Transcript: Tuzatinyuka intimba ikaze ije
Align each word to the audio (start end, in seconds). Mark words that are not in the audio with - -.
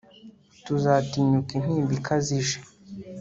Tuzatinyuka 0.65 1.51
intimba 1.55 1.91
ikaze 1.99 2.31
ije 2.41 2.57